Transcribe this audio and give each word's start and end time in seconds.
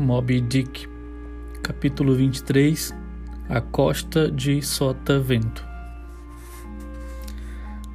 Moby 0.00 0.40
Dick, 0.40 0.88
capítulo 1.62 2.14
23 2.14 2.96
A 3.50 3.60
Costa 3.60 4.30
de 4.30 4.62
Sotavento. 4.62 5.62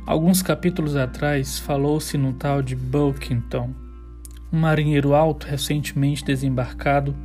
Alguns 0.05 0.43
capítulos 0.43 0.95
atrás 0.95 1.57
falou-se 1.57 2.15
no 2.15 2.31
tal 2.33 2.61
de 2.61 2.75
Bulkington, 2.75 3.73
um 4.53 4.59
marinheiro 4.59 5.15
alto 5.15 5.47
recentemente 5.47 6.23
desembarcado, 6.23 7.15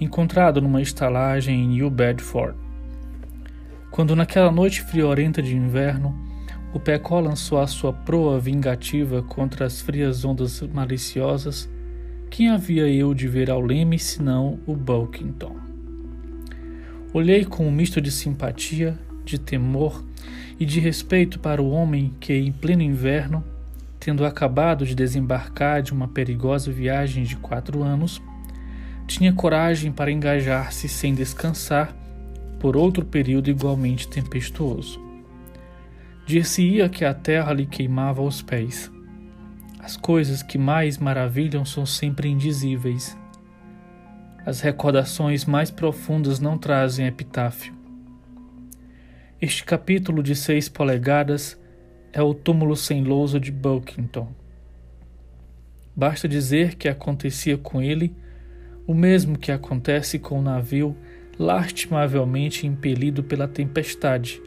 encontrado 0.00 0.60
numa 0.60 0.82
estalagem 0.82 1.62
em 1.62 1.68
New 1.68 1.88
Bedford. 1.88 2.58
Quando 3.92 4.16
naquela 4.16 4.50
noite 4.50 4.82
friorenta 4.82 5.40
de 5.40 5.54
inverno, 5.56 6.12
o 6.74 6.80
Pecó 6.80 7.20
lançou 7.20 7.60
a 7.60 7.68
sua 7.68 7.92
proa 7.92 8.40
vingativa 8.40 9.22
contra 9.22 9.64
as 9.64 9.80
frias 9.80 10.24
ondas 10.24 10.60
maliciosas 10.60 11.70
quem 12.32 12.48
havia 12.48 12.88
eu 12.88 13.12
de 13.12 13.28
ver 13.28 13.50
ao 13.50 13.60
leme 13.60 13.98
senão 13.98 14.58
o 14.64 14.74
Bulkington? 14.74 15.54
Olhei 17.12 17.44
com 17.44 17.68
um 17.68 17.70
misto 17.70 18.00
de 18.00 18.10
simpatia, 18.10 18.98
de 19.22 19.38
temor 19.38 20.02
e 20.58 20.64
de 20.64 20.80
respeito 20.80 21.38
para 21.38 21.60
o 21.60 21.68
homem 21.68 22.14
que, 22.18 22.32
em 22.32 22.50
pleno 22.50 22.80
inverno, 22.80 23.44
tendo 24.00 24.24
acabado 24.24 24.86
de 24.86 24.94
desembarcar 24.94 25.82
de 25.82 25.92
uma 25.92 26.08
perigosa 26.08 26.72
viagem 26.72 27.22
de 27.22 27.36
quatro 27.36 27.82
anos, 27.82 28.22
tinha 29.06 29.34
coragem 29.34 29.92
para 29.92 30.10
engajar-se 30.10 30.88
sem 30.88 31.14
descansar 31.14 31.94
por 32.58 32.78
outro 32.78 33.04
período 33.04 33.50
igualmente 33.50 34.08
tempestuoso. 34.08 34.98
Dir-se-ia 36.24 36.88
que 36.88 37.04
a 37.04 37.12
terra 37.12 37.52
lhe 37.52 37.66
queimava 37.66 38.22
aos 38.22 38.40
pés 38.40 38.90
as 39.82 39.96
coisas 39.96 40.44
que 40.44 40.56
mais 40.56 40.96
maravilham 40.96 41.64
são 41.64 41.84
sempre 41.84 42.28
indizíveis. 42.28 43.18
As 44.46 44.60
recordações 44.60 45.44
mais 45.44 45.72
profundas 45.72 46.38
não 46.38 46.56
trazem 46.56 47.06
epitáfio. 47.06 47.74
Este 49.40 49.64
capítulo 49.64 50.22
de 50.22 50.36
seis 50.36 50.68
polegadas 50.68 51.60
é 52.12 52.22
o 52.22 52.32
túmulo 52.32 52.76
sem 52.76 53.02
lousa 53.02 53.40
de 53.40 53.50
Bulkington. 53.50 54.32
Basta 55.96 56.28
dizer 56.28 56.76
que 56.76 56.88
acontecia 56.88 57.58
com 57.58 57.82
ele 57.82 58.14
o 58.86 58.94
mesmo 58.94 59.36
que 59.36 59.50
acontece 59.50 60.16
com 60.16 60.38
o 60.38 60.42
navio 60.42 60.96
lastimavelmente 61.36 62.66
impelido 62.68 63.24
pela 63.24 63.48
tempestade 63.48 64.40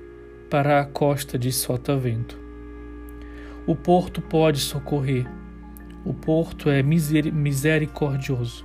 para 0.50 0.80
a 0.80 0.86
costa 0.86 1.38
de 1.38 1.52
Sotavento. 1.52 2.45
O 3.68 3.76
porto 3.76 4.22
pode 4.22 4.60
socorrer. 4.60 5.26
O 6.06 6.14
porto 6.14 6.70
é 6.70 6.84
misericordioso. 6.84 8.64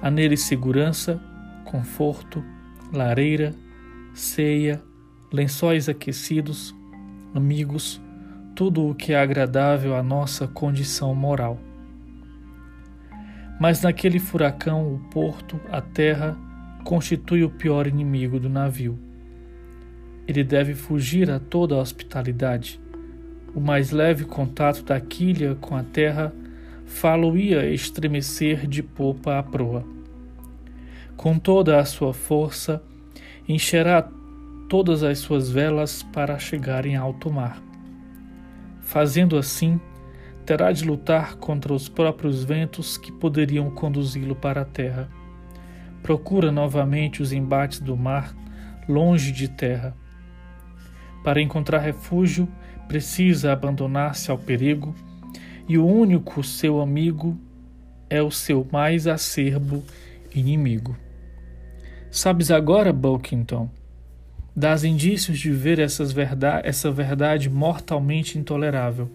Há 0.00 0.08
nele 0.12 0.36
segurança, 0.36 1.20
conforto, 1.64 2.44
lareira, 2.92 3.52
ceia, 4.14 4.80
lençóis 5.32 5.88
aquecidos, 5.88 6.72
amigos, 7.34 8.00
tudo 8.54 8.88
o 8.88 8.94
que 8.94 9.12
é 9.12 9.18
agradável 9.18 9.96
à 9.96 10.04
nossa 10.04 10.46
condição 10.46 11.12
moral. 11.12 11.58
Mas 13.58 13.82
naquele 13.82 14.20
furacão, 14.20 14.94
o 14.94 15.00
porto, 15.10 15.60
a 15.68 15.80
terra, 15.80 16.38
constitui 16.84 17.42
o 17.42 17.50
pior 17.50 17.88
inimigo 17.88 18.38
do 18.38 18.48
navio. 18.48 18.96
Ele 20.28 20.44
deve 20.44 20.74
fugir 20.74 21.28
a 21.28 21.40
toda 21.40 21.74
a 21.74 21.78
hospitalidade 21.78 22.80
o 23.56 23.60
mais 23.60 23.90
leve 23.90 24.26
contato 24.26 24.82
da 24.82 25.00
quilha 25.00 25.54
com 25.54 25.74
a 25.74 25.82
terra 25.82 26.30
falo-ia 26.84 27.64
estremecer 27.70 28.66
de 28.66 28.82
popa 28.82 29.38
a 29.38 29.42
proa. 29.42 29.82
Com 31.16 31.38
toda 31.38 31.80
a 31.80 31.84
sua 31.86 32.12
força, 32.12 32.82
encherá 33.48 34.06
todas 34.68 35.02
as 35.02 35.20
suas 35.20 35.48
velas 35.48 36.02
para 36.02 36.38
chegarem 36.38 36.96
a 36.96 37.00
alto 37.00 37.32
mar. 37.32 37.62
Fazendo 38.82 39.38
assim, 39.38 39.80
terá 40.44 40.70
de 40.70 40.84
lutar 40.84 41.36
contra 41.36 41.72
os 41.72 41.88
próprios 41.88 42.44
ventos 42.44 42.98
que 42.98 43.10
poderiam 43.10 43.70
conduzi-lo 43.70 44.36
para 44.36 44.60
a 44.60 44.66
terra. 44.66 45.08
Procura 46.02 46.52
novamente 46.52 47.22
os 47.22 47.32
embates 47.32 47.80
do 47.80 47.96
mar, 47.96 48.36
longe 48.86 49.32
de 49.32 49.48
terra. 49.48 49.96
Para 51.24 51.40
encontrar 51.40 51.78
refúgio, 51.78 52.46
precisa 52.88 53.52
abandonar-se 53.52 54.30
ao 54.30 54.38
perigo 54.38 54.94
e 55.68 55.76
o 55.76 55.86
único 55.86 56.42
seu 56.42 56.80
amigo 56.80 57.36
é 58.08 58.22
o 58.22 58.30
seu 58.30 58.66
mais 58.70 59.06
acerbo 59.06 59.82
inimigo. 60.34 60.96
Sabes 62.10 62.50
agora, 62.50 62.92
Bulkington, 62.92 63.68
das 64.54 64.84
indícios 64.84 65.38
de 65.38 65.50
ver 65.50 65.78
verdade, 66.14 66.66
essa 66.66 66.90
verdade 66.90 67.50
mortalmente 67.50 68.38
intolerável, 68.38 69.10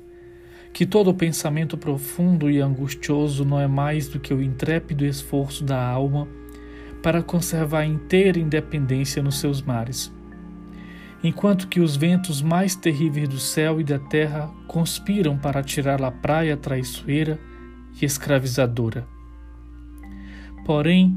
que 0.74 0.86
todo 0.86 1.14
pensamento 1.14 1.78
profundo 1.78 2.50
e 2.50 2.60
angustioso 2.60 3.44
não 3.44 3.60
é 3.60 3.68
mais 3.68 4.08
do 4.08 4.20
que 4.20 4.34
o 4.34 4.42
intrépido 4.42 5.06
esforço 5.06 5.64
da 5.64 5.82
alma 5.82 6.28
para 7.02 7.24
conservar 7.24 7.86
inteira 7.86 8.38
independência 8.38 9.24
nos 9.24 9.40
seus 9.40 9.62
mares 9.62 10.14
enquanto 11.24 11.68
que 11.68 11.80
os 11.80 11.96
ventos 11.96 12.42
mais 12.42 12.76
terríveis 12.76 13.30
do 13.30 13.40
céu 13.40 13.80
e 13.80 13.84
da 13.84 14.00
terra 14.00 14.50
conspiram 14.68 15.38
para 15.38 15.64
tirá-la 15.64 16.08
à 16.08 16.12
praia 16.12 16.58
traiçoeira 16.58 17.40
e 18.02 18.06
escravizadora. 18.06 19.06
Porém, 20.66 21.16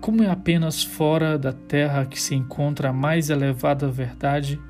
como 0.00 0.22
é 0.22 0.30
apenas 0.30 0.82
fora 0.82 1.38
da 1.38 1.52
terra 1.52 2.04
que 2.04 2.20
se 2.20 2.34
encontra 2.34 2.90
a 2.90 2.92
mais 2.92 3.30
elevada 3.30 3.88
verdade, 3.88 4.60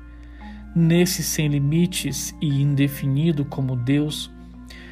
nesse 0.75 1.23
sem 1.23 1.47
limites 1.47 2.35
e 2.41 2.61
indefinido 2.61 3.43
como 3.43 3.75
Deus, 3.75 4.31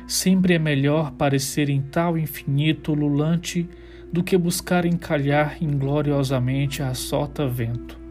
sempre 0.07 0.55
é 0.55 0.59
melhor 0.59 1.11
parecer 1.11 1.69
em 1.69 1.81
tal 1.81 2.17
infinito 2.17 2.93
lulante 2.93 3.69
do 4.11 4.23
que 4.23 4.37
buscar 4.37 4.85
encalhar 4.85 5.57
ingloriosamente 5.61 6.83
a 6.83 6.93
sota 6.93 7.47
vento 7.47 8.02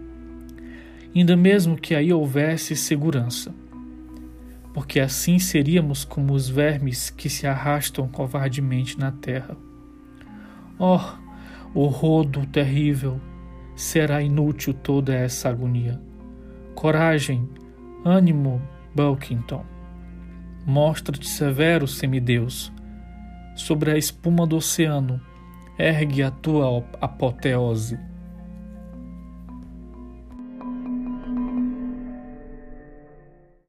ainda 1.21 1.37
mesmo 1.37 1.77
que 1.77 1.95
aí 1.95 2.13
houvesse 2.13 2.75
segurança, 2.75 3.55
porque 4.73 4.99
assim 4.99 5.39
seríamos 5.39 6.05
como 6.05 6.33
os 6.33 6.49
vermes 6.49 7.11
que 7.11 7.29
se 7.29 7.47
arrastam 7.47 8.09
covardemente 8.09 8.99
na 8.99 9.13
terra. 9.13 9.57
Oh, 10.79 11.01
o 11.75 11.87
rodo 11.87 12.47
terrível! 12.47 13.21
Será 13.75 14.21
inútil 14.23 14.75
toda 14.75 15.15
essa 15.15 15.49
agonia. 15.49 16.01
Coragem, 16.75 17.49
ânimo, 18.05 18.61
Bulkington. 18.95 19.65
Mostra-te 20.67 21.27
severo, 21.27 21.89
semideus. 21.89 22.73
Sobre 23.57 23.91
a 23.91 23.97
espuma 23.97 24.47
do 24.47 24.57
oceano, 24.57 25.21
ergue 25.79 26.23
a 26.23 26.31
tua 26.31 26.85
apoteose 27.01 27.99